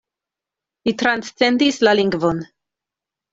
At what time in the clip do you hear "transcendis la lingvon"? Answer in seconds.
1.01-2.41